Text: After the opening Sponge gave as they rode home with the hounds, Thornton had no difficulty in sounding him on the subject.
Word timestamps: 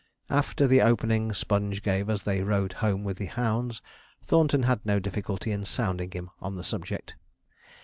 After 0.31 0.65
the 0.65 0.81
opening 0.81 1.31
Sponge 1.31 1.83
gave 1.83 2.09
as 2.09 2.23
they 2.23 2.41
rode 2.41 2.73
home 2.81 3.03
with 3.03 3.17
the 3.17 3.27
hounds, 3.27 3.83
Thornton 4.23 4.63
had 4.63 4.83
no 4.83 4.97
difficulty 4.97 5.51
in 5.51 5.63
sounding 5.63 6.09
him 6.09 6.31
on 6.39 6.55
the 6.55 6.63
subject. 6.63 7.13